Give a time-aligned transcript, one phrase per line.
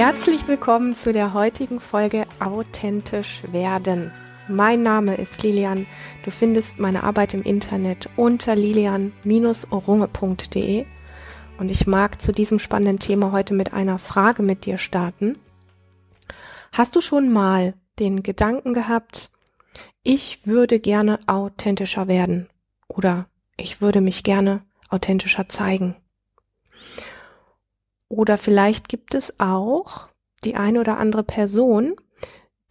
[0.00, 4.10] Herzlich willkommen zu der heutigen Folge Authentisch werden.
[4.48, 5.86] Mein Name ist Lilian.
[6.24, 10.86] Du findest meine Arbeit im Internet unter lilian-orunge.de
[11.58, 15.36] und ich mag zu diesem spannenden Thema heute mit einer Frage mit dir starten.
[16.72, 19.30] Hast du schon mal den Gedanken gehabt,
[20.02, 22.48] ich würde gerne authentischer werden
[22.88, 23.26] oder
[23.58, 25.94] ich würde mich gerne authentischer zeigen?
[28.10, 30.08] Oder vielleicht gibt es auch
[30.44, 31.94] die eine oder andere Person,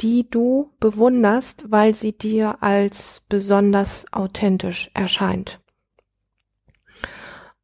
[0.01, 5.61] die du bewunderst, weil sie dir als besonders authentisch erscheint.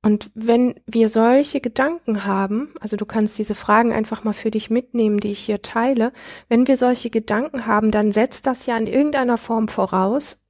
[0.01, 4.69] Und wenn wir solche Gedanken haben, also du kannst diese Fragen einfach mal für dich
[4.69, 6.13] mitnehmen, die ich hier teile,
[6.47, 10.41] wenn wir solche Gedanken haben, dann setzt das ja in irgendeiner Form voraus,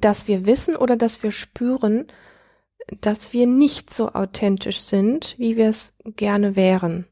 [0.00, 2.08] dass wir wissen oder dass wir spüren,
[3.00, 7.06] dass wir nicht so authentisch sind, wie wir es gerne wären.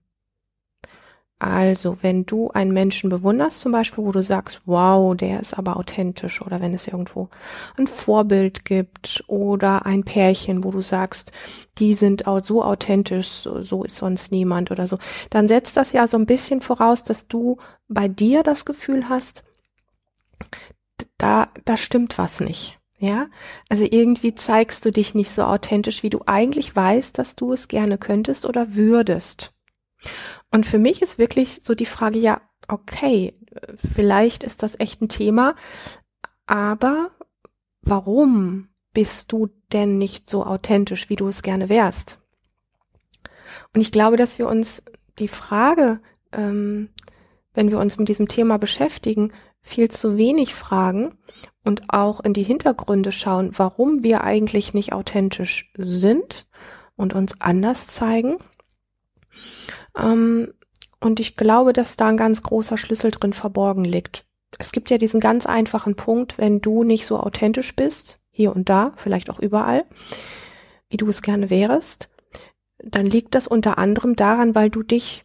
[1.39, 5.77] Also, wenn du einen Menschen bewunderst, zum Beispiel, wo du sagst, wow, der ist aber
[5.77, 7.29] authentisch, oder wenn es irgendwo
[7.77, 11.33] ein Vorbild gibt oder ein Pärchen, wo du sagst,
[11.77, 16.09] die sind so authentisch, so, so ist sonst niemand oder so, dann setzt das ja
[16.09, 19.45] so ein bisschen voraus, dass du bei dir das Gefühl hast,
[21.19, 22.79] da, da stimmt was nicht.
[22.99, 23.29] Ja,
[23.69, 27.69] also irgendwie zeigst du dich nicht so authentisch, wie du eigentlich weißt, dass du es
[27.69, 29.53] gerne könntest oder würdest.
[30.51, 33.35] Und für mich ist wirklich so die Frage, ja, okay,
[33.95, 35.55] vielleicht ist das echt ein Thema,
[36.47, 37.11] aber
[37.83, 42.19] warum bist du denn nicht so authentisch, wie du es gerne wärst?
[43.75, 44.83] Und ich glaube, dass wir uns
[45.19, 46.01] die Frage,
[46.33, 46.89] ähm,
[47.53, 51.19] wenn wir uns mit diesem Thema beschäftigen, viel zu wenig fragen
[51.67, 56.47] und auch in die Hintergründe schauen, warum wir eigentlich nicht authentisch sind
[56.95, 58.37] und uns anders zeigen.
[59.99, 60.55] Ähm,
[61.01, 64.27] und ich glaube, dass da ein ganz großer Schlüssel drin verborgen liegt.
[64.59, 68.69] Es gibt ja diesen ganz einfachen Punkt, wenn du nicht so authentisch bist, hier und
[68.69, 69.85] da, vielleicht auch überall,
[70.89, 72.11] wie du es gerne wärst,
[72.79, 75.25] dann liegt das unter anderem daran, weil du dich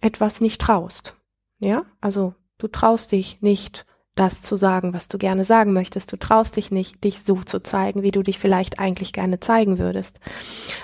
[0.00, 1.16] etwas nicht traust.
[1.60, 3.86] Ja, also du traust dich nicht,
[4.20, 6.12] das zu sagen, was du gerne sagen möchtest.
[6.12, 9.78] Du traust dich nicht, dich so zu zeigen, wie du dich vielleicht eigentlich gerne zeigen
[9.78, 10.20] würdest.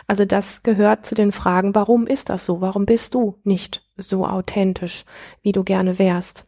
[0.07, 2.63] Also das gehört zu den Fragen, warum ist das so?
[2.63, 5.05] Warum bist du nicht so authentisch,
[5.43, 6.47] wie du gerne wärst?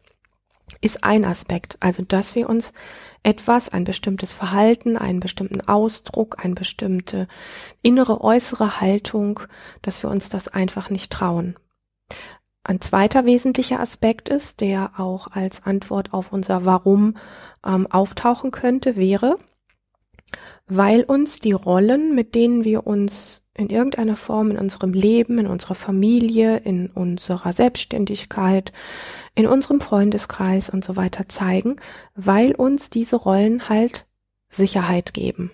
[0.81, 1.77] Ist ein Aspekt.
[1.79, 2.73] Also, dass wir uns
[3.21, 7.27] etwas, ein bestimmtes Verhalten, einen bestimmten Ausdruck, eine bestimmte
[7.83, 9.41] innere, äußere Haltung,
[9.81, 11.55] dass wir uns das einfach nicht trauen.
[12.69, 17.17] Ein zweiter wesentlicher Aspekt ist, der auch als Antwort auf unser Warum
[17.65, 19.39] ähm, auftauchen könnte, wäre,
[20.67, 25.47] weil uns die Rollen, mit denen wir uns in irgendeiner Form in unserem Leben, in
[25.47, 28.71] unserer Familie, in unserer Selbstständigkeit,
[29.33, 31.77] in unserem Freundeskreis und so weiter zeigen,
[32.13, 34.05] weil uns diese Rollen halt
[34.47, 35.49] Sicherheit geben.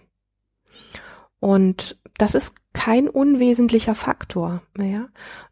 [1.39, 4.61] Und das ist kein unwesentlicher Faktor.
[4.77, 5.07] Ja?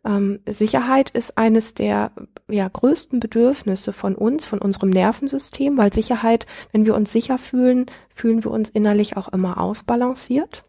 [0.05, 2.11] Ähm, Sicherheit ist eines der
[2.49, 7.87] ja, größten Bedürfnisse von uns, von unserem Nervensystem, weil Sicherheit, wenn wir uns sicher fühlen,
[8.09, 10.65] fühlen wir uns innerlich auch immer ausbalanciert.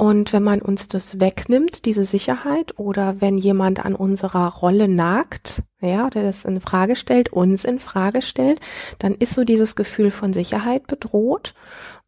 [0.00, 5.62] Und wenn man uns das wegnimmt, diese Sicherheit, oder wenn jemand an unserer Rolle nagt,
[5.82, 8.60] ja, der das in Frage stellt, uns in Frage stellt,
[8.98, 11.52] dann ist so dieses Gefühl von Sicherheit bedroht.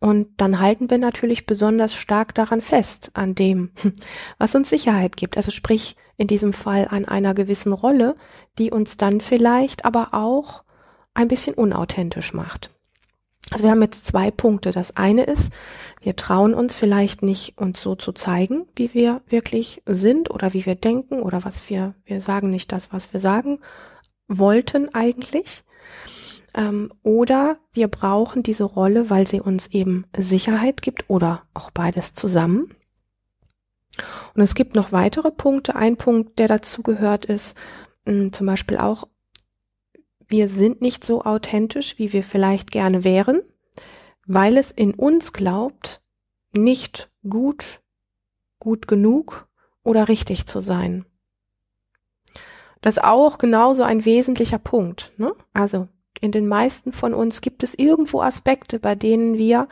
[0.01, 3.73] Und dann halten wir natürlich besonders stark daran fest, an dem,
[4.39, 5.37] was uns Sicherheit gibt.
[5.37, 8.17] Also sprich, in diesem Fall an einer gewissen Rolle,
[8.59, 10.63] die uns dann vielleicht aber auch
[11.13, 12.71] ein bisschen unauthentisch macht.
[13.53, 14.71] Also wir haben jetzt zwei Punkte.
[14.73, 15.53] Das eine ist,
[16.01, 20.67] wir trauen uns vielleicht nicht, uns so zu zeigen, wie wir wirklich sind oder wie
[20.67, 23.61] wir denken oder was wir, wir sagen nicht das, was wir sagen
[24.27, 25.65] wollten eigentlich.
[26.55, 32.15] Ähm, oder wir brauchen diese Rolle, weil sie uns eben Sicherheit gibt oder auch beides
[32.15, 32.75] zusammen.
[34.35, 35.77] Und es gibt noch weitere Punkte.
[35.77, 37.57] Ein Punkt, der dazu gehört, ist
[38.07, 39.07] mh, hm, zum Beispiel auch,
[40.27, 43.43] wir sind nicht so authentisch, wie wir vielleicht gerne wären,
[44.27, 46.03] weil es in uns glaubt,
[46.53, 47.81] nicht gut,
[48.59, 49.49] gut genug
[49.83, 51.05] oder richtig zu sein.
[52.81, 55.13] Das ist auch genauso ein wesentlicher Punkt.
[55.17, 55.35] Ne?
[55.53, 55.89] Also
[56.21, 59.69] in den meisten von uns gibt es irgendwo Aspekte, bei denen wir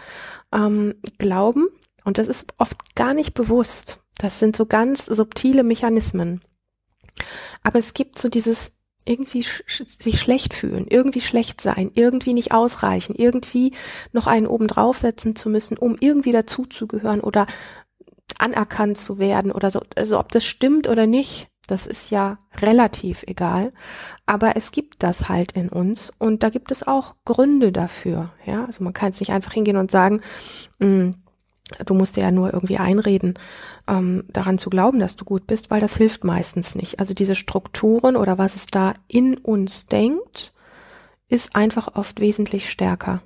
[0.53, 1.69] ähm, glauben,
[2.05, 4.01] und das ist oft gar nicht bewusst.
[4.19, 6.41] Das sind so ganz subtile Mechanismen.
[7.63, 8.77] Aber es gibt so dieses
[9.11, 13.73] irgendwie sch sich schlecht fühlen, irgendwie schlecht sein, irgendwie nicht ausreichen, irgendwie
[14.13, 17.47] noch einen oben draufsetzen zu müssen, um irgendwie dazuzugehören oder
[18.39, 19.83] anerkannt zu werden oder so.
[19.97, 23.73] Also ob das stimmt oder nicht, Das ist ja relativ egal.
[24.27, 28.33] Aber es gibt das halt in uns und da gibt es auch Gründe dafür.
[28.45, 30.21] Ja, also man kann es nicht einfach hingehen und sagen,
[30.81, 31.15] mh, hm,
[31.85, 33.35] du musst dir ja nur irgendwie einreden,
[33.89, 36.99] ähm, daran zu glauben, dass du gut bist, weil das hilft meistens nicht.
[36.99, 40.53] Also diese Strukturen oder was es da in uns denkt,
[41.29, 43.23] ist einfach oft wesentlich stärker.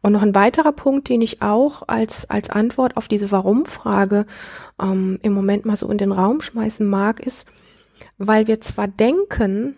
[0.00, 4.26] Und noch ein weiterer Punkt, den ich auch als, als Antwort auf diese Warum-Frage
[4.80, 7.46] ähm, im Moment mal so in den Raum schmeißen mag, ist,
[8.16, 9.76] weil wir zwar denken,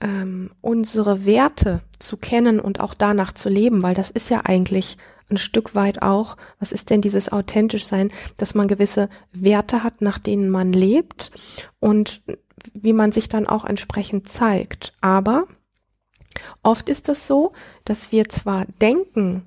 [0.00, 4.98] ähm, unsere Werte zu kennen und auch danach zu leben, weil das ist ja eigentlich
[5.30, 10.00] ein Stück weit auch, was ist denn dieses authentisch sein, dass man gewisse Werte hat,
[10.00, 11.32] nach denen man lebt
[11.80, 12.22] und
[12.72, 14.94] wie man sich dann auch entsprechend zeigt.
[15.00, 15.46] Aber
[16.62, 17.52] Oft ist es so,
[17.84, 19.44] dass wir zwar denken,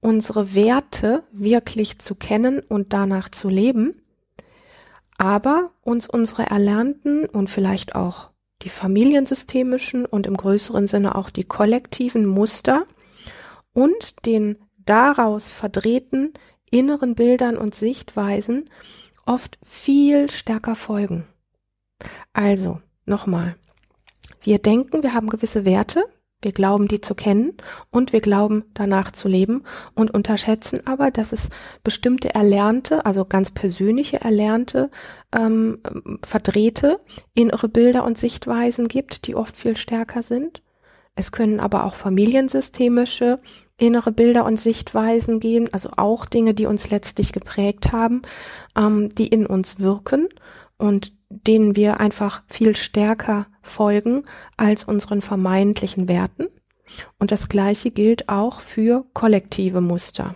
[0.00, 4.02] unsere Werte wirklich zu kennen und danach zu leben,
[5.16, 8.30] aber uns unsere erlernten und vielleicht auch
[8.62, 12.86] die familiensystemischen und im größeren Sinne auch die kollektiven Muster
[13.72, 16.32] und den daraus verdrehten
[16.70, 18.64] inneren Bildern und Sichtweisen
[19.26, 21.26] oft viel stärker folgen.
[22.32, 23.56] Also, nochmal.
[24.40, 26.04] Wir denken, wir haben gewisse Werte,
[26.42, 27.52] wir glauben, die zu kennen
[27.90, 29.62] und wir glauben, danach zu leben
[29.94, 31.50] und unterschätzen aber, dass es
[31.84, 34.90] bestimmte erlernte, also ganz persönliche erlernte,
[35.32, 35.78] ähm,
[36.24, 36.98] verdrehte
[37.34, 40.62] innere Bilder und Sichtweisen gibt, die oft viel stärker sind.
[41.14, 43.38] Es können aber auch familiensystemische
[43.78, 48.22] innere Bilder und Sichtweisen geben, also auch Dinge, die uns letztlich geprägt haben,
[48.76, 50.28] ähm, die in uns wirken
[50.78, 54.24] und denen wir einfach viel stärker folgen
[54.56, 56.48] als unseren vermeintlichen Werten.
[57.18, 60.34] Und das Gleiche gilt auch für kollektive Muster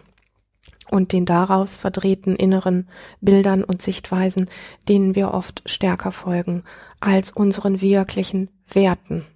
[0.90, 2.88] und den daraus verdrehten inneren
[3.20, 4.48] Bildern und Sichtweisen,
[4.88, 6.62] denen wir oft stärker folgen
[7.00, 9.26] als unseren wirklichen Werten.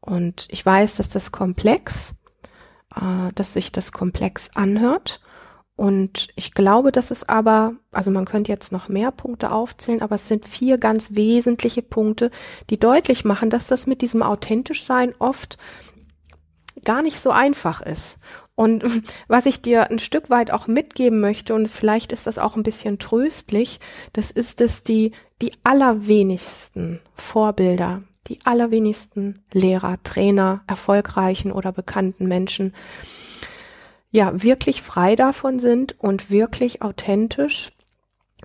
[0.00, 2.14] Und ich weiß, dass das komplex,
[3.00, 5.20] äh, dass sich das komplex anhört
[5.78, 10.16] und ich glaube, dass es aber, also man könnte jetzt noch mehr Punkte aufzählen, aber
[10.16, 12.32] es sind vier ganz wesentliche Punkte,
[12.68, 15.56] die deutlich machen, dass das mit diesem authentisch sein oft
[16.84, 18.18] gar nicht so einfach ist.
[18.56, 18.82] Und
[19.28, 22.64] was ich dir ein Stück weit auch mitgeben möchte, und vielleicht ist das auch ein
[22.64, 23.78] bisschen tröstlich,
[24.14, 32.74] das ist, dass die, die allerwenigsten Vorbilder, die allerwenigsten Lehrer, Trainer, erfolgreichen oder bekannten Menschen
[34.10, 37.72] ja wirklich frei davon sind und wirklich authentisch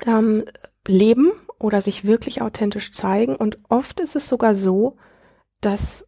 [0.05, 0.45] ähm,
[0.87, 3.35] leben oder sich wirklich authentisch zeigen.
[3.35, 4.97] Und oft ist es sogar so,
[5.61, 6.05] dass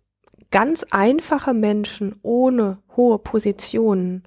[0.51, 4.23] ganz einfache Menschen ohne hohe Positionen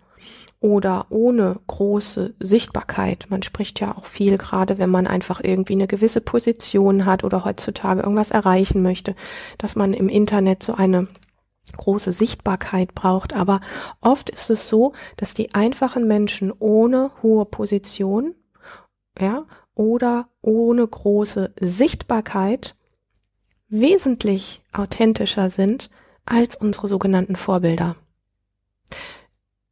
[0.61, 3.27] oder ohne große Sichtbarkeit.
[3.29, 7.45] Man spricht ja auch viel, gerade wenn man einfach irgendwie eine gewisse Position hat oder
[7.45, 9.15] heutzutage irgendwas erreichen möchte,
[9.57, 11.07] dass man im Internet so eine
[11.77, 13.37] große Sichtbarkeit braucht.
[13.37, 13.61] Aber
[14.01, 18.35] oft ist es so, dass die einfachen Menschen ohne hohe Position,
[19.19, 22.75] ja, oder ohne große Sichtbarkeit
[23.69, 25.91] wesentlich authentischer sind
[26.25, 27.95] als unsere sogenannten Vorbilder.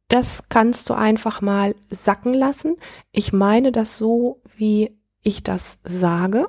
[0.07, 2.77] Das kannst du einfach mal sacken lassen.
[3.11, 6.47] Ich meine das so, wie ich das sage,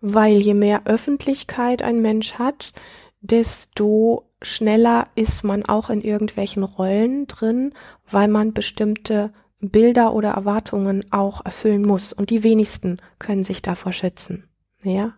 [0.00, 2.72] weil je mehr Öffentlichkeit ein Mensch hat,
[3.20, 7.72] desto schneller ist man auch in irgendwelchen Rollen drin,
[8.10, 12.12] weil man bestimmte Bilder oder Erwartungen auch erfüllen muss.
[12.12, 14.48] Und die wenigsten können sich davor schützen.
[14.82, 15.14] Ja,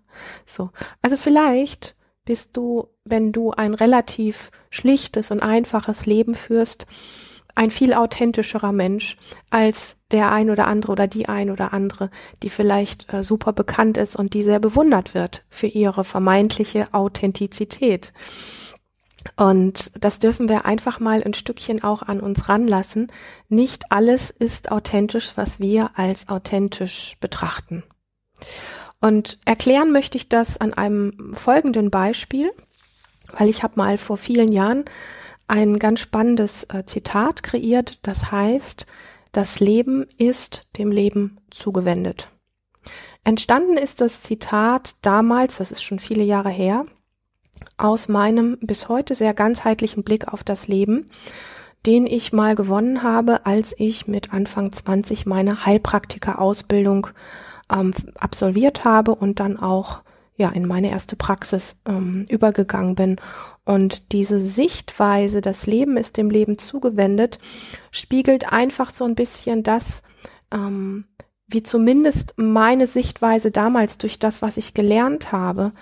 [0.46, 0.70] so.
[1.00, 6.86] Also vielleicht bist du, wenn du ein relativ schlichtes und einfaches Leben führst,
[7.54, 9.16] ein viel authentischerer Mensch
[9.50, 12.10] als der ein oder andere oder die ein oder andere,
[12.42, 18.12] die vielleicht äh, super bekannt ist und die sehr bewundert wird für ihre vermeintliche Authentizität.
[19.36, 23.08] Und das dürfen wir einfach mal ein Stückchen auch an uns ranlassen.
[23.48, 27.84] Nicht alles ist authentisch, was wir als authentisch betrachten.
[29.04, 32.50] Und erklären möchte ich das an einem folgenden Beispiel,
[33.36, 34.86] weil ich habe mal vor vielen Jahren
[35.46, 38.86] ein ganz spannendes äh, Zitat kreiert, das heißt,
[39.30, 42.28] das Leben ist dem Leben zugewendet.
[43.24, 46.86] Entstanden ist das Zitat damals, das ist schon viele Jahre her,
[47.76, 51.04] aus meinem bis heute sehr ganzheitlichen Blick auf das Leben,
[51.84, 57.08] den ich mal gewonnen habe, als ich mit Anfang 20 meine Heilpraktika-Ausbildung
[57.72, 60.02] ähm, absolviert habe und dann auch
[60.36, 63.16] ja in meine erste Praxis ähm, übergegangen bin.
[63.64, 67.38] Und diese Sichtweise, das Leben ist dem Leben zugewendet,
[67.90, 70.02] spiegelt einfach so ein bisschen das,
[70.52, 71.04] ähm,
[71.46, 75.72] wie zumindest meine Sichtweise damals durch das, was ich gelernt habe,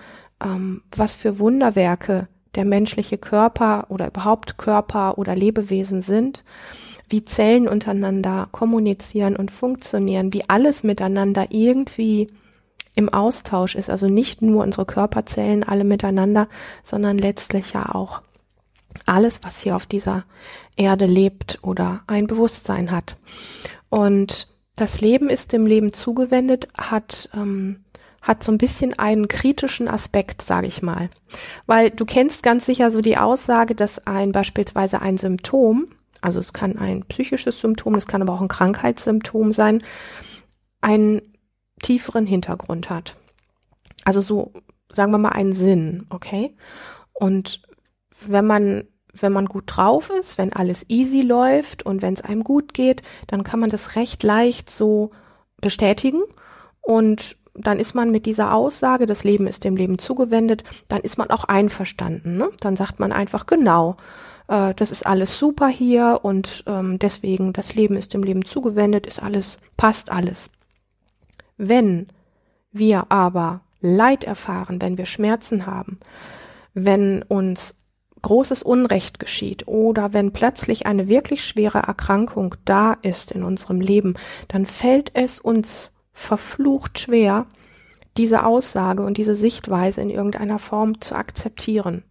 [0.41, 6.43] ähm, was für Wunderwerke der menschliche Körper oder überhaupt Körper oder Lebewesen sind,
[7.09, 12.27] wie Zellen untereinander kommunizieren und funktionieren, wie alles miteinander irgendwie
[12.95, 13.89] im Austausch ist.
[13.89, 16.47] Also nicht nur unsere Körperzellen alle miteinander,
[16.83, 18.21] sondern letztlich ja auch
[19.05, 20.25] alles, was hier auf dieser
[20.75, 23.17] Erde lebt oder ein Bewusstsein hat.
[23.89, 27.83] Und das Leben ist dem Leben zugewendet, hat ähm,
[28.23, 31.09] hat so ein bisschen einen kritischen Aspekt, sage ich mal.
[31.67, 35.87] Weil du kennst ganz sicher so die Aussage, dass ein beispielsweise ein Symptom,
[36.23, 39.83] also es kann ein psychisches Symptom, es kann aber auch ein Krankheitssymptom sein,
[40.81, 41.21] einen
[41.81, 43.15] tieferen Hintergrund hat.
[44.05, 44.53] Also so,
[44.89, 46.55] sagen wir mal, einen Sinn, okay?
[47.13, 47.61] Und
[48.25, 48.83] wenn man
[49.15, 53.03] wenn man gut drauf ist, wenn alles easy läuft und wenn es einem gut geht,
[53.27, 55.11] dann kann man das recht leicht so
[55.61, 56.23] bestätigen
[56.81, 61.19] und dann ist man mit dieser Aussage, das Leben ist dem Leben zugewendet, dann ist
[61.19, 62.37] man auch einverstanden.
[62.37, 62.49] Ne?
[62.59, 63.97] Dann sagt man einfach genau,
[64.47, 69.07] äh, das ist alles super hier und ähm, deswegen das Leben ist dem Leben zugewendet,
[69.07, 70.49] ist alles, passt alles.
[71.57, 72.07] Wenn
[72.71, 75.99] wir aber Leid erfahren, wenn wir Schmerzen haben,
[76.73, 77.75] wenn uns
[78.21, 84.15] großes Unrecht geschieht oder wenn plötzlich eine wirklich schwere Erkrankung da ist in unserem Leben,
[84.47, 87.45] dann fällt es uns verflucht schwer,
[88.17, 92.03] diese Aussage und diese Sichtweise in irgendeiner Form zu akzeptieren.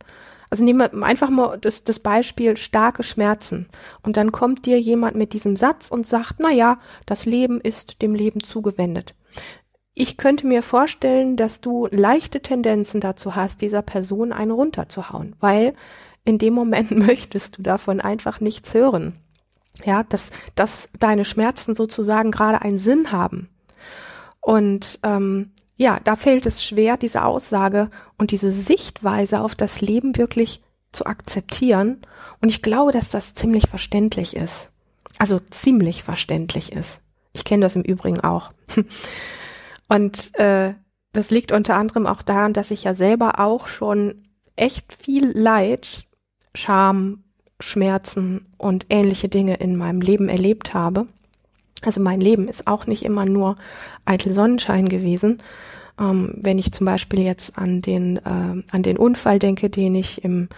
[0.52, 3.70] Also nehmen wir einfach mal das, das Beispiel starke Schmerzen.
[4.02, 8.02] Und dann kommt dir jemand mit diesem Satz und sagt, na ja, das Leben ist
[8.02, 9.14] dem Leben zugewendet.
[9.94, 15.72] Ich könnte mir vorstellen, dass du leichte Tendenzen dazu hast, dieser Person eine runterzuhauen, weil
[16.26, 19.14] in dem Moment möchtest du davon einfach nichts hören.
[19.86, 23.48] Ja, dass, dass deine Schmerzen sozusagen gerade einen Sinn haben.
[24.42, 30.16] Und ähm, ja, da fällt es schwer, diese Aussage und diese Sichtweise auf das Leben
[30.16, 30.62] wirklich
[30.92, 32.02] zu akzeptieren.
[32.40, 34.70] Und ich glaube, dass das ziemlich verständlich ist.
[35.18, 37.00] Also ziemlich verständlich ist.
[37.32, 38.52] Ich kenne das im Übrigen auch.
[39.88, 40.74] Und äh,
[41.12, 44.26] das liegt unter anderem auch daran, dass ich ja selber auch schon
[44.56, 46.06] echt viel Leid,
[46.54, 47.24] Scham,
[47.60, 51.06] Schmerzen und ähnliche Dinge in meinem Leben erlebt habe.
[51.82, 53.56] Also mein Leben ist auch nicht immer nur
[54.04, 55.42] eitel Sonnenschein gewesen.
[56.00, 60.24] Ähm, wenn ich zum Beispiel jetzt an den, äh, an den Unfall denke, den ich
[60.24, 60.48] im,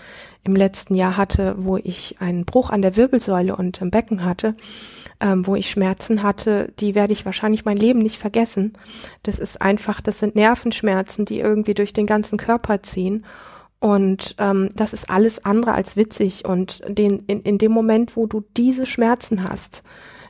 [0.45, 4.54] im letzten Jahr hatte, wo ich einen Bruch an der Wirbelsäule und im Becken hatte,
[5.21, 8.75] ähm, wo ich Schmerzen hatte, die werde ich wahrscheinlich mein Leben nicht vergessen.
[9.23, 13.25] Das ist einfach, das sind Nervenschmerzen, die irgendwie durch den ganzen Körper ziehen.
[13.81, 16.45] Und ähm, das ist alles andere als witzig.
[16.45, 19.83] Und den, in, in dem Moment, wo du diese Schmerzen hast,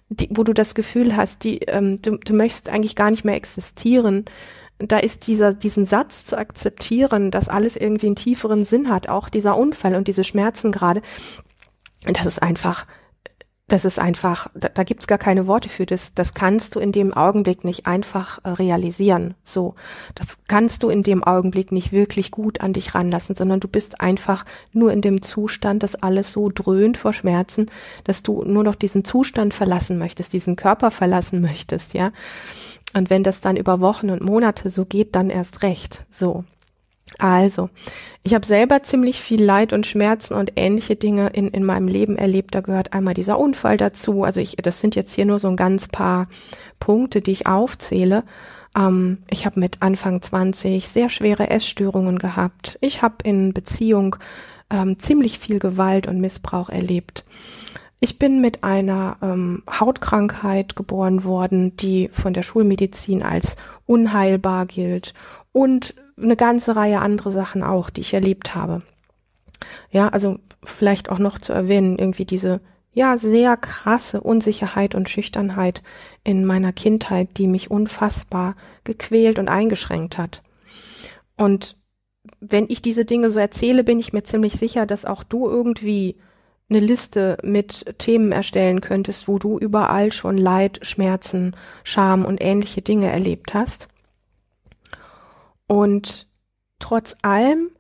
[0.09, 3.37] die, wo du das Gefühl hast, die, ähm, du, du möchtest eigentlich gar nicht mehr
[3.37, 4.25] existieren,
[4.79, 9.29] da ist dieser, diesen Satz zu akzeptieren, dass alles irgendwie einen tieferen Sinn hat, auch
[9.29, 11.01] dieser Unfall und diese Schmerzen gerade,
[12.05, 12.87] das ist einfach,
[13.75, 16.15] das ist einfach, da, da gibt's gar keine Worte für das.
[16.15, 19.35] Das kannst du in dem Augenblick nicht einfach äh, realisieren.
[19.43, 19.75] So,
[20.15, 24.01] das kannst du in dem Augenblick nicht wirklich gut an dich ranlassen, sondern du bist
[24.01, 27.67] einfach nur in dem Zustand, dass alles so dröhnt vor Schmerzen,
[28.05, 32.13] dass du nur noch diesen Zustand verlassen möchtest, diesen Körper verlassen möchtest, ja.
[32.97, 36.05] Und wenn das dann über Wochen und Monate so geht, dann erst recht.
[36.13, 36.45] So.
[37.19, 37.71] Also,
[38.23, 42.17] ich habe selber ziemlich viel Leid und Schmerzen und ähnliche Dinge in, in meinem Leben
[42.17, 42.55] erlebt.
[42.55, 44.25] Da gehört einmal dieser Unfall dazu.
[44.25, 46.29] Also ich, das sind jetzt hier nur so ein ganz paar
[46.81, 48.25] Punkte, die ich aufzähle.
[48.75, 52.79] Ähm, ich habe mit Anfang 20 sehr schwere Essstörungen gehabt.
[52.81, 54.17] Ich habe in Beziehung
[54.71, 57.27] ähm, ziemlich viel Gewalt und Missbrauch erlebt.
[58.01, 63.57] Ich bin mit einer ähm, Hautkrankheit geboren worden, die von der Schulmedizin als
[63.87, 65.15] unheilbar gilt
[65.53, 68.83] und eine ganze Reihe andere Sachen auch, die ich erlebt habe.
[69.91, 72.61] Ja, also vielleicht auch noch zu erwähnen, irgendwie diese
[72.93, 75.83] ja sehr krasse Unsicherheit und Schüchternheit
[76.23, 80.43] in meiner Kindheit, die mich unfassbar gequält und eingeschränkt hat.
[81.37, 81.77] Und
[82.41, 86.17] wenn ich diese Dinge so erzähle, bin ich mir ziemlich sicher, dass auch du irgendwie
[86.71, 92.81] eine Liste mit Themen erstellen könntest, wo du überall schon Leid, Schmerzen, Scham und ähnliche
[92.81, 93.89] Dinge erlebt hast.
[95.67, 96.29] Und
[96.79, 97.71] trotz allem,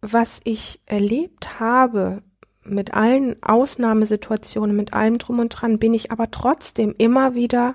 [0.00, 2.22] was ich erlebt habe,
[2.62, 7.74] mit allen Ausnahmesituationen, mit allem drum und dran, bin ich aber trotzdem immer wieder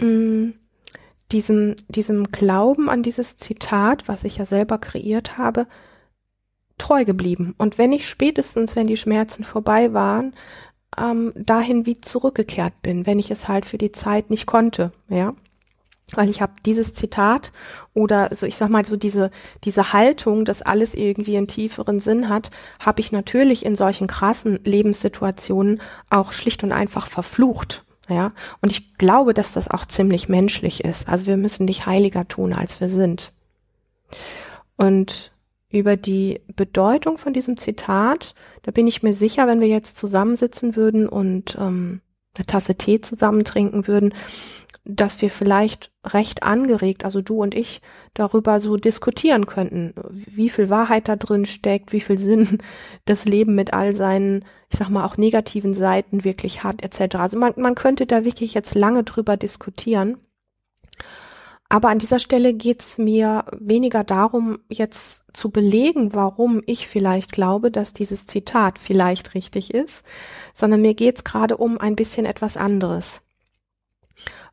[0.00, 0.54] mh, mm,
[1.32, 5.66] diesem, diesem Glauben an dieses Zitat, was ich ja selber kreiert habe,
[6.78, 7.54] treu geblieben.
[7.58, 10.34] Und wenn ich spätestens, wenn die Schmerzen vorbei waren,
[10.96, 15.34] ähm, dahin wie zurückgekehrt bin, wenn ich es halt für die Zeit nicht konnte, ja.
[16.12, 17.50] Weil ich habe dieses Zitat
[17.92, 19.30] oder so, ich sag mal, so diese,
[19.64, 22.50] diese Haltung, dass alles irgendwie einen tieferen Sinn hat,
[22.84, 27.84] habe ich natürlich in solchen krassen Lebenssituationen auch schlicht und einfach verflucht.
[28.08, 31.08] Ja, und ich glaube, dass das auch ziemlich menschlich ist.
[31.08, 33.32] Also wir müssen nicht heiliger tun, als wir sind.
[34.76, 35.32] Und
[35.70, 40.76] über die Bedeutung von diesem Zitat, da bin ich mir sicher, wenn wir jetzt zusammensitzen
[40.76, 42.00] würden und ähm,
[42.36, 44.14] eine Tasse Tee zusammen trinken würden,
[44.84, 47.80] dass wir vielleicht recht angeregt, also du und ich,
[48.14, 52.58] darüber so diskutieren könnten, wie viel Wahrheit da drin steckt, wie viel Sinn
[53.04, 57.16] das Leben mit all seinen, ich sag mal, auch negativen Seiten wirklich hat, etc.
[57.16, 60.18] Also man, man könnte da wirklich jetzt lange drüber diskutieren.
[61.68, 67.70] Aber an dieser Stelle geht's mir weniger darum, jetzt zu belegen, warum ich vielleicht glaube,
[67.70, 70.02] dass dieses Zitat vielleicht richtig ist,
[70.54, 73.22] sondern mir geht's gerade um ein bisschen etwas anderes.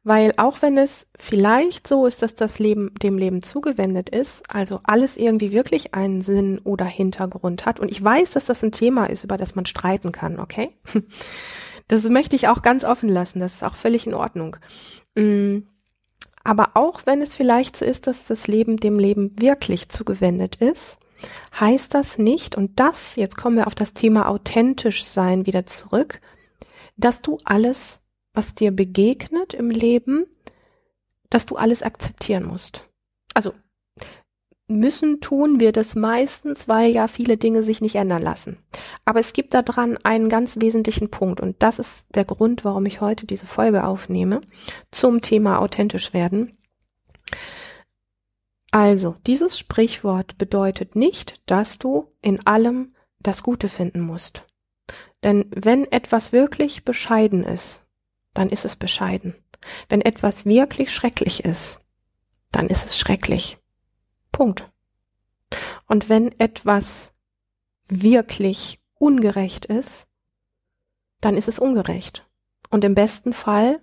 [0.05, 4.81] Weil auch wenn es vielleicht so ist, dass das Leben dem Leben zugewendet ist, also
[4.83, 9.05] alles irgendwie wirklich einen Sinn oder Hintergrund hat, und ich weiß, dass das ein Thema
[9.05, 10.75] ist, über das man streiten kann, okay?
[11.89, 14.55] Das möchte ich auch ganz offen lassen, das ist auch völlig in Ordnung.
[15.15, 15.59] Mm,
[16.43, 20.97] aber auch wenn es vielleicht so ist, dass das Leben dem Leben wirklich zugewendet ist,
[21.59, 26.19] heißt das nicht, und das, jetzt kommen wir auf das Thema authentisch sein wieder zurück,
[26.97, 30.25] dass du alles was dir begegnet im Leben,
[31.29, 32.89] dass du alles akzeptieren musst.
[33.33, 33.53] Also
[34.67, 38.57] müssen tun wir das meistens, weil ja viele Dinge sich nicht ändern lassen.
[39.05, 42.85] Aber es gibt da dran einen ganz wesentlichen Punkt und das ist der Grund, warum
[42.85, 44.41] ich heute diese Folge aufnehme
[44.91, 46.57] zum Thema authentisch werden.
[48.71, 54.45] Also, dieses Sprichwort bedeutet nicht, dass du in allem das Gute finden musst.
[55.23, 57.85] Denn wenn etwas wirklich bescheiden ist,
[58.33, 59.35] dann ist es bescheiden.
[59.89, 61.79] Wenn etwas wirklich schrecklich ist,
[62.51, 63.57] dann ist es schrecklich.
[64.33, 64.69] Punkt.
[65.87, 67.13] Und wenn etwas
[67.87, 70.07] wirklich ungerecht ist,
[71.21, 72.27] dann ist es ungerecht.
[72.69, 73.79] Und im besten Fall,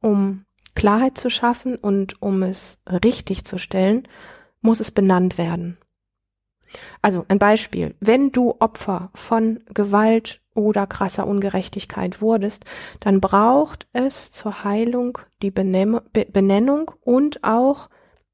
[0.00, 0.44] um
[0.74, 4.06] Klarheit zu schaffen und um es richtig zu stellen,
[4.60, 5.78] muss es benannt werden.
[7.02, 7.94] Also ein Beispiel.
[8.00, 12.64] Wenn du Opfer von Gewalt oder krasser Ungerechtigkeit wurdest,
[13.00, 17.88] dann braucht es zur Heilung die Benennung und auch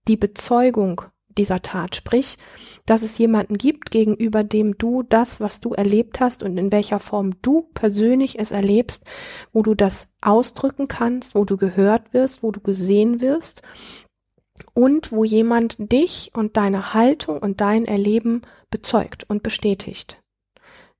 [0.07, 1.03] die Bezeugung
[1.37, 1.95] dieser Tat.
[1.95, 2.39] Sprich,
[2.87, 6.99] dass es jemanden gibt, gegenüber dem du das, was du erlebt hast und in welcher
[6.99, 9.05] Form du persönlich es erlebst,
[9.53, 13.63] wo du das ausdrücken kannst, wo du gehört wirst, wo du gesehen wirst
[14.75, 20.23] und wo jemand dich und deine Haltung und dein Erleben bezeugt und bestätigt.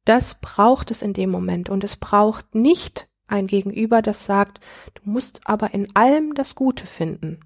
[0.05, 4.61] Das braucht es in dem Moment und es braucht nicht ein Gegenüber, das sagt,
[4.95, 7.41] du musst aber in allem das Gute finden.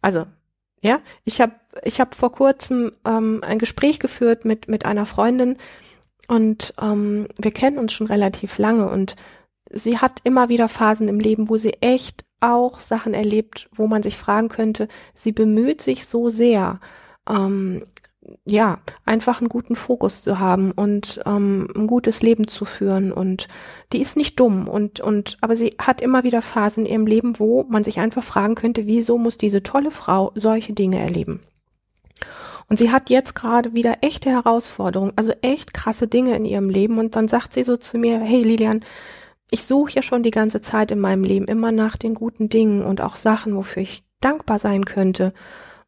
[0.00, 0.26] Also,
[0.82, 5.56] ja, ich habe ich hab vor kurzem ähm, ein Gespräch geführt mit mit einer Freundin
[6.28, 9.16] und ähm, wir kennen uns schon relativ lange und
[9.70, 14.02] sie hat immer wieder Phasen im Leben, wo sie echt auch Sachen erlebt, wo man
[14.02, 16.80] sich fragen könnte, sie bemüht sich so sehr,
[17.28, 17.84] ähm,
[18.44, 23.12] ja, einfach einen guten Fokus zu haben und ähm, ein gutes Leben zu führen.
[23.12, 23.48] Und
[23.92, 27.38] die ist nicht dumm und, und, aber sie hat immer wieder Phasen in ihrem Leben,
[27.38, 31.40] wo man sich einfach fragen könnte, wieso muss diese tolle Frau solche Dinge erleben?
[32.68, 36.98] Und sie hat jetzt gerade wieder echte Herausforderungen, also echt krasse Dinge in ihrem Leben.
[36.98, 38.80] Und dann sagt sie so zu mir, hey Lilian,
[39.50, 42.82] ich suche ja schon die ganze Zeit in meinem Leben immer nach den guten Dingen
[42.82, 45.34] und auch Sachen, wofür ich dankbar sein könnte.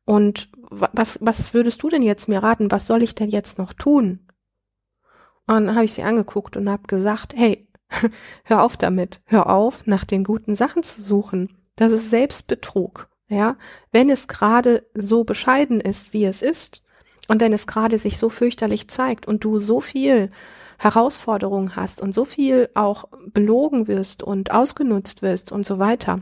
[0.04, 2.70] Und was, was würdest du denn jetzt mir raten?
[2.70, 4.20] Was soll ich denn jetzt noch tun?
[5.46, 7.68] Und dann habe ich sie angeguckt und habe gesagt, hey,
[8.44, 9.20] hör auf damit.
[9.24, 11.56] Hör auf, nach den guten Sachen zu suchen.
[11.76, 13.08] Das ist Selbstbetrug.
[13.28, 13.56] Ja,
[13.90, 16.84] wenn es gerade so bescheiden ist, wie es ist,
[17.28, 20.30] und wenn es gerade sich so fürchterlich zeigt und du so viel
[20.78, 26.20] Herausforderungen hast und so viel auch belogen wirst und ausgenutzt wirst und so weiter,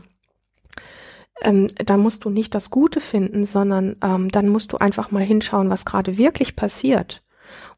[1.41, 5.23] ähm, dann musst du nicht das Gute finden, sondern ähm, dann musst du einfach mal
[5.23, 7.23] hinschauen, was gerade wirklich passiert.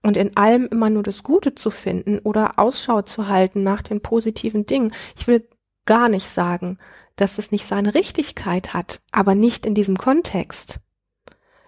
[0.01, 4.01] Und in allem immer nur das Gute zu finden oder Ausschau zu halten nach den
[4.01, 4.93] positiven Dingen.
[5.17, 5.47] Ich will
[5.85, 6.77] gar nicht sagen,
[7.15, 10.79] dass es nicht seine Richtigkeit hat, aber nicht in diesem Kontext.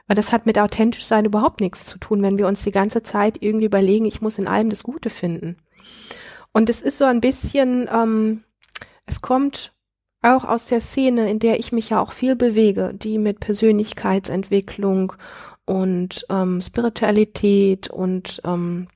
[0.07, 3.01] Weil das hat mit authentisch sein überhaupt nichts zu tun, wenn wir uns die ganze
[3.01, 5.57] Zeit irgendwie überlegen, ich muss in allem das Gute finden.
[6.53, 8.43] Und es ist so ein bisschen, ähm,
[9.05, 9.73] es kommt
[10.35, 15.13] auch aus der Szene, in der ich mich ja auch viel bewege, die mit Persönlichkeitsentwicklung
[15.65, 18.87] und ähm, Spiritualität und ähm,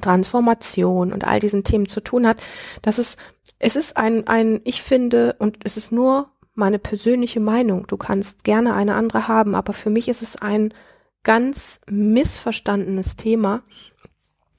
[0.00, 2.42] Transformation und all diesen Themen zu tun hat,
[2.82, 3.16] dass es,
[3.58, 7.86] es ist ein, ein, ich finde, und es ist nur meine persönliche Meinung.
[7.86, 10.74] Du kannst gerne eine andere haben, aber für mich ist es ein
[11.22, 13.62] ganz missverstandenes Thema,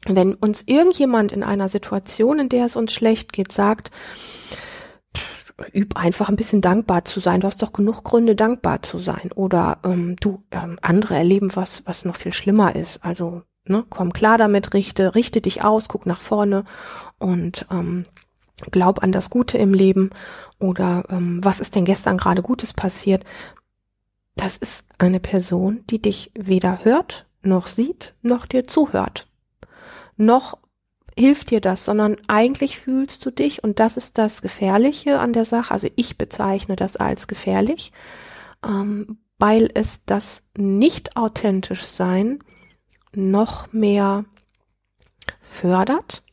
[0.05, 3.91] wenn uns irgendjemand in einer Situation, in der es uns schlecht geht, sagt,
[5.73, 7.41] üb einfach ein bisschen dankbar zu sein.
[7.41, 9.31] Du hast doch genug Gründe, dankbar zu sein.
[9.33, 13.03] Oder ähm, du, ähm, andere erleben was, was noch viel schlimmer ist.
[13.03, 16.65] Also ne, komm klar damit, richte, richte dich aus, guck nach vorne
[17.17, 18.05] und ähm,
[18.71, 20.09] glaub an das Gute im Leben.
[20.59, 23.23] Oder ähm, was ist denn gestern gerade Gutes passiert?
[24.35, 29.27] Das ist eine Person, die dich weder hört, noch sieht, noch dir zuhört.
[30.17, 30.57] Noch
[31.19, 35.45] hilft dir das, sondern eigentlich fühlst du dich, und das ist das Gefährliche an der
[35.45, 37.91] Sache, also ich bezeichne das als gefährlich,
[38.65, 42.39] ähm, weil es das nicht authentisch sein
[43.13, 44.25] noch mehr
[45.41, 46.23] fördert.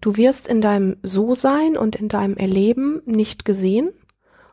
[0.00, 3.90] Du wirst in deinem So-Sein und in deinem Erleben nicht gesehen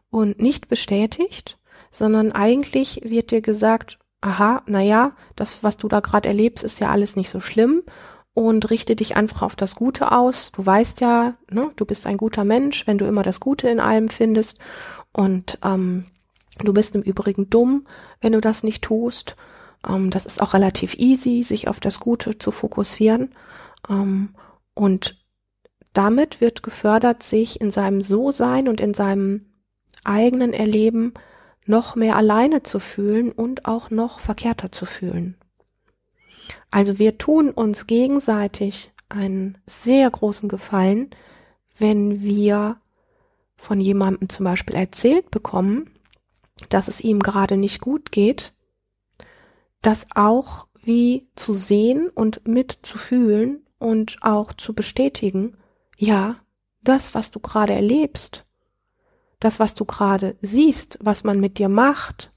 [0.10, 1.58] und nicht bestätigt,
[1.92, 6.80] sondern eigentlich wird dir gesagt, aha, na ja, das, was du da gerade erlebst, ist
[6.80, 7.84] ja alles nicht so schlimm
[8.34, 10.52] und richte dich einfach auf das Gute aus.
[10.52, 13.80] Du weißt ja, ne, du bist ein guter Mensch, wenn du immer das Gute in
[13.80, 14.58] allem findest.
[15.12, 16.06] Und ähm,
[16.60, 17.86] du bist im Übrigen dumm,
[18.22, 19.36] wenn du das nicht tust.
[19.88, 23.32] Ähm, das ist auch relativ easy, sich auf das Gute zu fokussieren.
[23.90, 24.30] Ähm,
[24.74, 25.18] und
[25.94, 29.46] damit wird gefördert, sich in seinem So-Sein und in seinem
[30.06, 31.14] eigenen Erleben
[31.66, 35.36] noch mehr alleine zu fühlen und auch noch verkehrter zu fühlen.
[36.72, 41.10] Also wir tun uns gegenseitig einen sehr großen Gefallen,
[41.78, 42.78] wenn wir
[43.58, 45.92] von jemandem zum Beispiel erzählt bekommen,
[46.70, 48.54] dass es ihm gerade nicht gut geht,
[49.82, 55.58] das auch wie zu sehen und mitzufühlen und auch zu bestätigen,
[55.98, 56.38] ja,
[56.84, 58.46] das, was du gerade erlebst,
[59.40, 62.32] das, was du gerade siehst, was man mit dir macht,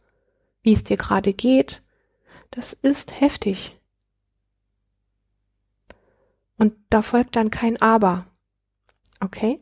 [0.62, 1.82] wie es dir gerade geht,
[2.50, 3.78] das ist heftig.
[6.58, 8.26] Und da folgt dann kein Aber.
[9.20, 9.60] Okay?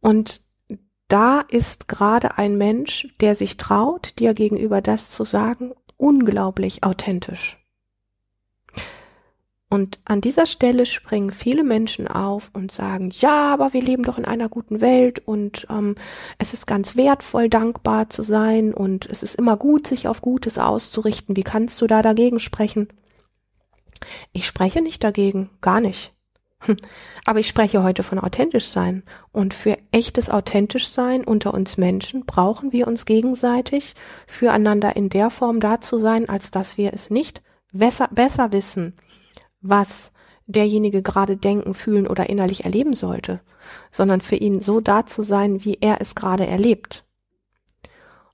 [0.00, 0.42] Und
[1.08, 7.58] da ist gerade ein Mensch, der sich traut, dir gegenüber das zu sagen, unglaublich authentisch.
[9.72, 14.18] Und an dieser Stelle springen viele Menschen auf und sagen, ja, aber wir leben doch
[14.18, 15.94] in einer guten Welt und ähm,
[16.38, 20.58] es ist ganz wertvoll, dankbar zu sein und es ist immer gut, sich auf Gutes
[20.58, 21.36] auszurichten.
[21.36, 22.88] Wie kannst du da dagegen sprechen?
[24.32, 26.14] Ich spreche nicht dagegen, gar nicht.
[27.24, 29.02] Aber ich spreche heute von authentisch sein.
[29.32, 33.94] Und für echtes authentisch sein unter uns Menschen brauchen wir uns gegenseitig
[34.26, 38.94] füreinander in der Form da zu sein, als dass wir es nicht besser, besser wissen,
[39.60, 40.12] was
[40.46, 43.40] derjenige gerade denken, fühlen oder innerlich erleben sollte,
[43.92, 47.04] sondern für ihn so da zu sein, wie er es gerade erlebt.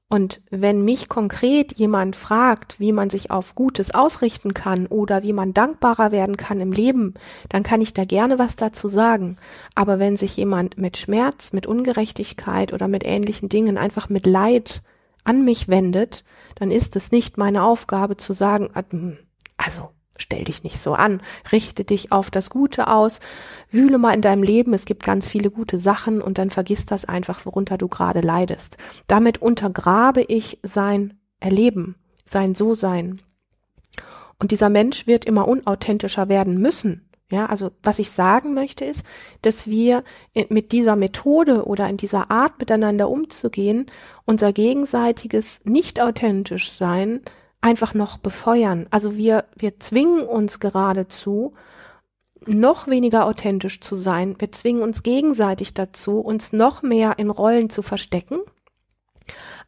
[0.08, 5.32] Und wenn mich konkret jemand fragt, wie man sich auf Gutes ausrichten kann oder wie
[5.32, 7.14] man dankbarer werden kann im Leben,
[7.48, 9.36] dann kann ich da gerne was dazu sagen.
[9.74, 14.82] Aber wenn sich jemand mit Schmerz, mit Ungerechtigkeit oder mit ähnlichen Dingen einfach mit Leid
[15.24, 19.18] an mich wendet, dann ist es nicht meine Aufgabe zu sagen, ah, hm,
[19.56, 21.20] also stell dich nicht so an,
[21.52, 23.20] richte dich auf das Gute aus,
[23.70, 27.04] wühle mal in deinem Leben, es gibt ganz viele gute Sachen und dann vergiss das
[27.04, 28.76] einfach, worunter du gerade leidest.
[29.06, 33.20] Damit untergrabe ich sein Erleben, sein So-Sein.
[34.38, 37.02] Und dieser Mensch wird immer unauthentischer werden müssen.
[37.28, 39.04] Ja, also was ich sagen möchte ist,
[39.42, 40.04] dass wir
[40.48, 43.86] mit dieser Methode oder in dieser Art miteinander umzugehen,
[44.26, 47.22] unser gegenseitiges nicht authentisch sein
[47.66, 48.86] einfach noch befeuern.
[48.90, 51.52] Also wir, wir zwingen uns geradezu,
[52.46, 54.36] noch weniger authentisch zu sein.
[54.38, 58.38] Wir zwingen uns gegenseitig dazu, uns noch mehr in Rollen zu verstecken,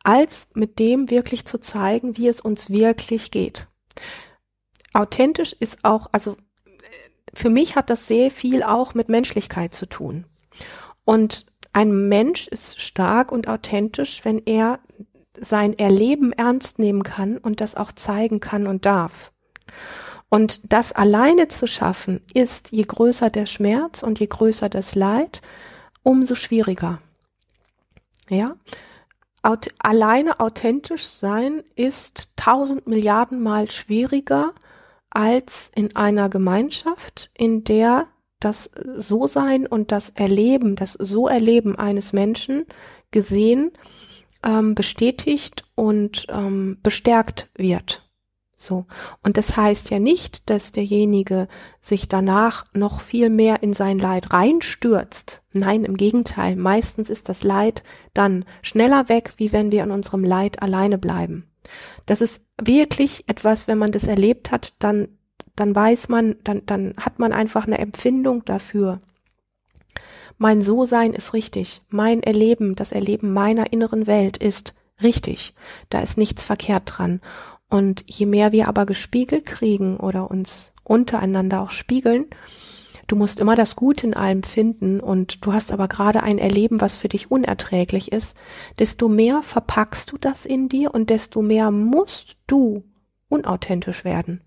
[0.05, 3.67] als mit dem wirklich zu zeigen, wie es uns wirklich geht.
[4.93, 6.37] Authentisch ist auch, also
[7.35, 10.25] für mich hat das sehr viel auch mit Menschlichkeit zu tun.
[11.05, 14.79] Und ein Mensch ist stark und authentisch, wenn er
[15.41, 19.33] sein Erleben ernst nehmen kann und das auch zeigen kann und darf.
[20.29, 25.41] Und das alleine zu schaffen, ist, je größer der Schmerz und je größer das Leid,
[26.03, 27.01] umso schwieriger.
[28.29, 28.57] Ja?
[29.43, 34.53] Aut alleine authentisch sein ist tausend Milliarden Mal schwieriger
[35.11, 38.09] als in einer Gemeinschaft, in der
[38.41, 42.67] das So-Sein und das Erleben, das So-Erleben eines Menschen
[43.11, 43.73] gesehen
[44.43, 48.09] ähm, bestätigt und ähm, bestärkt wird.
[48.61, 48.87] So.
[49.23, 51.47] Und das heißt ja nicht, dass derjenige
[51.81, 55.43] sich danach noch viel mehr in sein Leid reinstürzt.
[55.53, 56.57] Nein, im Gegenteil.
[56.57, 61.49] Meistens ist das Leid dann schneller weg, wie wenn wir in unserem Leid alleine bleiben.
[62.05, 65.07] Das ist wirklich etwas, wenn man das erlebt hat, dann,
[65.55, 69.01] dann weiß man, dann, dann hat man einfach eine Empfindung dafür.
[70.39, 71.83] Mein So-Sein ist richtig.
[71.89, 75.55] Mein Erleben, das Erleben meiner inneren Welt ist richtig.
[75.91, 77.21] Da ist nichts verkehrt dran.
[77.69, 82.27] Und je mehr wir aber gespiegelt kriegen oder uns untereinander auch spiegeln,
[83.09, 86.81] du musst immer das Gute in allem finden und du hast aber gerade ein Erleben,
[86.81, 88.35] was für dich unerträglich ist,
[88.79, 92.85] desto mehr verpackst du das in dir und desto mehr musst du
[93.29, 94.43] unauthentisch werden.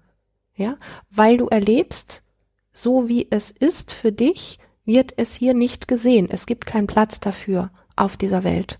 [0.56, 0.78] Ja,
[1.10, 2.24] weil du erlebst,
[2.72, 4.60] so wie es ist für dich,
[4.92, 6.28] wird es hier nicht gesehen.
[6.30, 8.78] Es gibt keinen Platz dafür auf dieser Welt.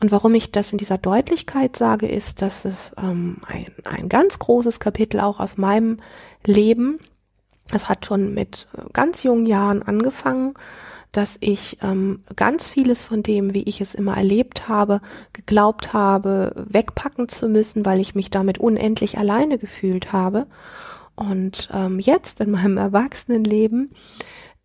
[0.00, 4.38] Und warum ich das in dieser Deutlichkeit sage, ist, dass es ähm, ein, ein ganz
[4.38, 5.98] großes Kapitel auch aus meinem
[6.44, 6.98] Leben,
[7.72, 10.54] es hat schon mit äh, ganz jungen Jahren angefangen,
[11.12, 15.00] dass ich ähm, ganz vieles von dem, wie ich es immer erlebt habe,
[15.32, 20.46] geglaubt habe, wegpacken zu müssen, weil ich mich damit unendlich alleine gefühlt habe.
[21.16, 23.90] Und ähm, jetzt in meinem Erwachsenenleben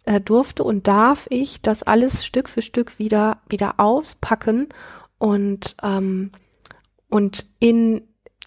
[0.05, 4.69] äh, durfte und darf ich das alles Stück für Stück wieder wieder auspacken
[5.17, 6.31] und ähm,
[7.09, 8.01] und in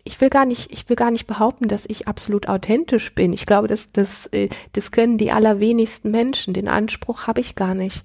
[0.04, 3.34] ich will gar nicht, ich will gar nicht behaupten, dass ich absolut authentisch bin.
[3.34, 6.54] Ich glaube, das, das, äh, das können die allerwenigsten Menschen.
[6.54, 8.04] Den Anspruch habe ich gar nicht.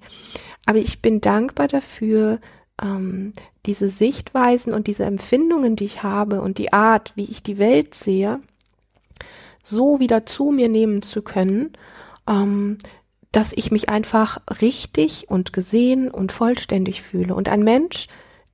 [0.66, 2.40] Aber ich bin dankbar dafür,
[2.82, 3.32] ähm,
[3.64, 7.94] diese Sichtweisen und diese Empfindungen, die ich habe und die Art, wie ich die Welt
[7.94, 8.40] sehe,
[9.62, 11.72] so wieder zu mir nehmen zu können,
[12.28, 12.76] ähm,
[13.34, 17.34] dass ich mich einfach richtig und gesehen und vollständig fühle.
[17.34, 18.06] Und ein Mensch,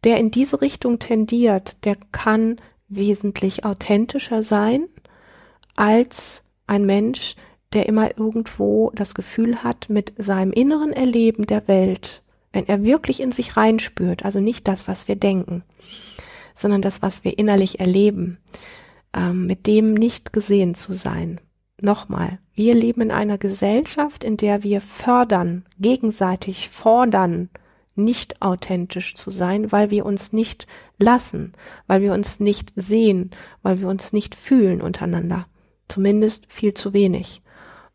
[0.04, 2.56] der in diese Richtung tendiert, der kann
[2.88, 4.86] wesentlich authentischer sein
[5.76, 7.36] als ein Mensch,
[7.74, 13.20] der immer irgendwo das Gefühl hat, mit seinem inneren Erleben der Welt, wenn er wirklich
[13.20, 15.62] in sich reinspürt, also nicht das, was wir denken,
[16.56, 18.38] sondern das, was wir innerlich erleben,
[19.14, 21.38] ähm, mit dem nicht gesehen zu sein.
[21.82, 27.48] Nochmal, wir leben in einer Gesellschaft, in der wir fördern, gegenseitig fordern,
[27.94, 30.66] nicht authentisch zu sein, weil wir uns nicht
[30.98, 31.54] lassen,
[31.86, 33.30] weil wir uns nicht sehen,
[33.62, 35.46] weil wir uns nicht fühlen untereinander.
[35.88, 37.40] Zumindest viel zu wenig.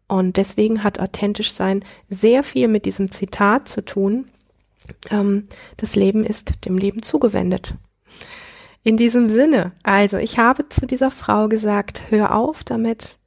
[0.08, 4.26] Und deswegen hat authentisch sein sehr viel mit diesem Zitat zu tun.
[5.12, 5.48] Ähm,
[5.78, 7.76] das Leben ist dem Leben zugewendet.
[8.82, 13.20] In diesem Sinne, also ich habe zu dieser Frau gesagt, hör auf damit,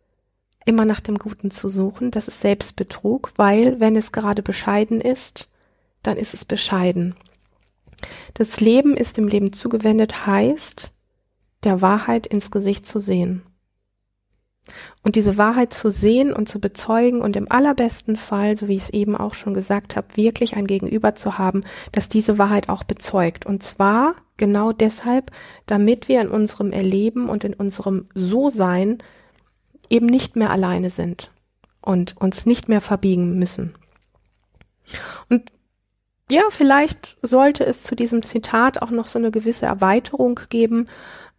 [0.68, 2.11] immer nach dem Guten zu suchen.
[2.11, 5.48] Das ist Selbstbetrug, weil wenn es gerade bescheiden ist,
[6.02, 7.16] dann ist es bescheiden.
[8.35, 10.92] Das Leben ist dem Leben zugewendet heißt,
[11.64, 13.42] der Wahrheit ins Gesicht zu sehen.
[15.02, 18.83] Und diese Wahrheit zu sehen und zu bezeugen und im allerbesten Fall, so wie ich
[18.83, 22.85] es eben auch schon gesagt habe, wirklich ein Gegenüber zu haben, das diese Wahrheit auch
[22.85, 23.46] bezeugt.
[23.46, 25.31] Und zwar genau deshalb,
[25.64, 28.98] damit wir in unserem Erleben und in unserem So-Sein
[29.90, 31.31] eben nicht mehr alleine sind
[31.81, 33.74] und uns nicht mehr verbiegen müssen.
[35.29, 35.51] Und
[36.31, 40.87] ja, vielleicht sollte es zu diesem Zitat auch noch so eine gewisse Erweiterung geben,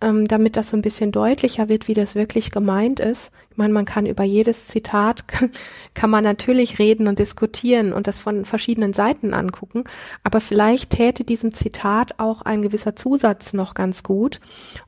[0.02, 3.32] ähm, damit das so ein bisschen deutlicher wird, wie das wirklich gemeint ist.
[3.52, 5.26] Ich meine, man kann über jedes Zitat,
[5.94, 9.84] kann man natürlich reden und diskutieren und das von verschiedenen Seiten angucken,
[10.24, 14.40] aber vielleicht täte diesem Zitat auch ein gewisser Zusatz noch ganz gut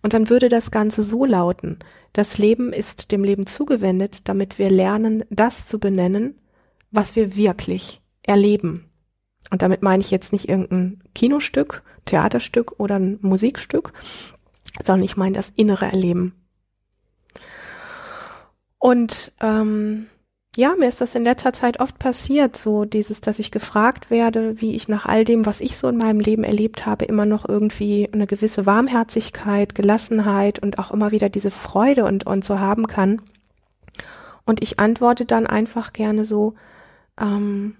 [0.01, 1.79] und dann würde das Ganze so lauten,
[2.13, 6.39] das Leben ist dem Leben zugewendet, damit wir lernen, das zu benennen,
[6.91, 8.89] was wir wirklich erleben.
[9.49, 13.93] Und damit meine ich jetzt nicht irgendein Kinostück, Theaterstück oder ein Musikstück,
[14.83, 16.33] sondern ich meine das innere Erleben.
[18.77, 20.07] Und ähm,
[20.57, 24.59] ja, mir ist das in letzter Zeit oft passiert, so dieses, dass ich gefragt werde,
[24.59, 27.47] wie ich nach all dem, was ich so in meinem Leben erlebt habe, immer noch
[27.47, 32.87] irgendwie eine gewisse Warmherzigkeit, Gelassenheit und auch immer wieder diese Freude und, und so haben
[32.87, 33.21] kann.
[34.45, 36.55] Und ich antworte dann einfach gerne so,
[37.17, 37.77] ähm,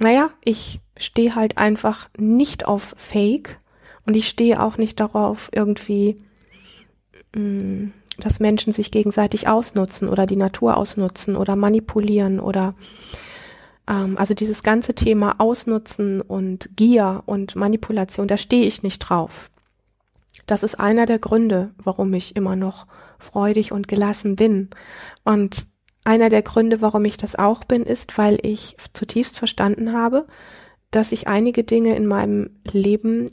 [0.00, 3.58] naja, ich stehe halt einfach nicht auf Fake
[4.06, 6.22] und ich stehe auch nicht darauf, irgendwie,
[7.34, 12.74] mh, mm, dass Menschen sich gegenseitig ausnutzen oder die Natur ausnutzen oder manipulieren oder
[13.88, 19.50] ähm, also dieses ganze Thema Ausnutzen und Gier und Manipulation, da stehe ich nicht drauf.
[20.46, 22.86] Das ist einer der Gründe, warum ich immer noch
[23.18, 24.68] freudig und gelassen bin.
[25.24, 25.66] Und
[26.04, 30.26] einer der Gründe, warum ich das auch bin, ist, weil ich zutiefst verstanden habe,
[30.90, 33.30] dass ich einige Dinge in meinem Leben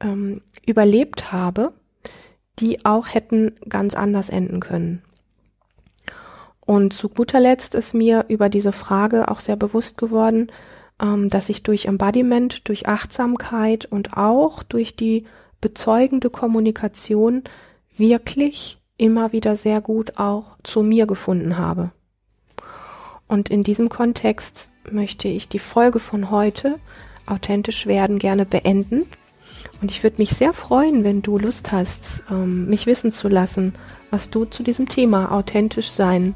[0.00, 1.74] ähm, überlebt habe,
[2.58, 5.02] die auch hätten ganz anders enden können.
[6.60, 10.50] Und zu guter Letzt ist mir über diese Frage auch sehr bewusst geworden,
[11.00, 15.26] ähm, dass ich durch Embodiment, durch Achtsamkeit und auch durch die
[15.60, 17.42] bezeugende Kommunikation
[17.96, 21.90] wirklich immer wieder sehr gut auch zu mir gefunden habe.
[23.26, 26.78] Und in diesem Kontext möchte ich die Folge von heute,
[27.26, 29.06] authentisch werden, gerne beenden.
[29.80, 33.74] Und ich würde mich sehr freuen, wenn du Lust hast, ähm, mich wissen zu lassen,
[34.10, 36.34] was du zu diesem Thema authentisch sein,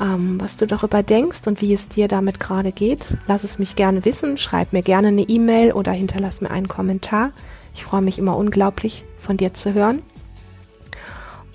[0.00, 3.18] ähm, was du darüber denkst und wie es dir damit gerade geht.
[3.26, 7.32] Lass es mich gerne wissen, schreib mir gerne eine E-Mail oder hinterlass mir einen Kommentar.
[7.74, 10.02] Ich freue mich immer unglaublich, von dir zu hören.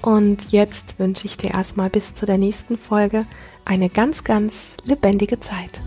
[0.02, 3.26] Und jetzt wünsche ich dir erstmal bis zu der nächsten Folge
[3.66, 5.82] eine ganz, ganz lebendige Zeit.